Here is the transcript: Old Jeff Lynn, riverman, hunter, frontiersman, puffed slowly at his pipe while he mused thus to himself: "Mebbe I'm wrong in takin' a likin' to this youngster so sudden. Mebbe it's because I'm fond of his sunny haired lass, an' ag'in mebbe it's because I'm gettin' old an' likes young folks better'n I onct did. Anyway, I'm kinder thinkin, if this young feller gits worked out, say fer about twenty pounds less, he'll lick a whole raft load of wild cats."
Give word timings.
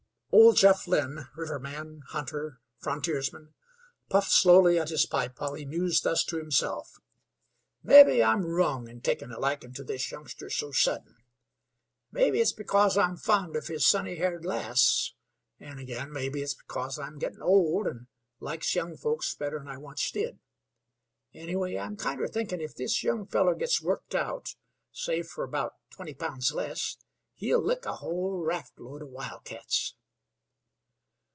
Old 0.33 0.55
Jeff 0.55 0.87
Lynn, 0.87 1.27
riverman, 1.35 2.03
hunter, 2.07 2.61
frontiersman, 2.77 3.53
puffed 4.09 4.31
slowly 4.31 4.79
at 4.79 4.87
his 4.89 5.05
pipe 5.05 5.39
while 5.41 5.55
he 5.55 5.65
mused 5.65 6.03
thus 6.05 6.23
to 6.23 6.37
himself: 6.37 6.99
"Mebbe 7.83 8.21
I'm 8.21 8.45
wrong 8.45 8.87
in 8.87 9.01
takin' 9.01 9.33
a 9.33 9.37
likin' 9.39 9.73
to 9.73 9.83
this 9.83 10.09
youngster 10.09 10.49
so 10.49 10.71
sudden. 10.71 11.17
Mebbe 12.13 12.35
it's 12.35 12.53
because 12.53 12.97
I'm 12.97 13.17
fond 13.17 13.57
of 13.57 13.67
his 13.67 13.85
sunny 13.85 14.15
haired 14.15 14.45
lass, 14.45 15.13
an' 15.59 15.79
ag'in 15.79 16.13
mebbe 16.13 16.37
it's 16.37 16.53
because 16.55 16.97
I'm 16.97 17.19
gettin' 17.19 17.41
old 17.41 17.85
an' 17.87 18.07
likes 18.39 18.73
young 18.73 18.95
folks 18.95 19.35
better'n 19.35 19.67
I 19.67 19.75
onct 19.75 20.13
did. 20.13 20.39
Anyway, 21.33 21.77
I'm 21.77 21.97
kinder 21.97 22.27
thinkin, 22.29 22.61
if 22.61 22.73
this 22.73 23.03
young 23.03 23.25
feller 23.27 23.53
gits 23.53 23.81
worked 23.81 24.15
out, 24.15 24.55
say 24.93 25.23
fer 25.23 25.43
about 25.43 25.75
twenty 25.89 26.13
pounds 26.13 26.53
less, 26.53 26.95
he'll 27.35 27.61
lick 27.63 27.85
a 27.85 27.97
whole 27.97 28.37
raft 28.41 28.79
load 28.79 29.01
of 29.01 29.09
wild 29.09 29.43
cats." 29.43 29.95